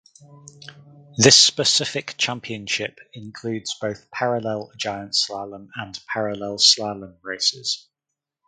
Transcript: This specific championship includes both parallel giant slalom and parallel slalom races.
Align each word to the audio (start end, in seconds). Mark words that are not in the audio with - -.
This 1.15 1.39
specific 1.39 2.15
championship 2.17 2.97
includes 3.13 3.75
both 3.79 4.09
parallel 4.09 4.71
giant 4.75 5.11
slalom 5.13 5.67
and 5.75 5.99
parallel 6.11 6.57
slalom 6.57 7.17
races. 7.21 7.87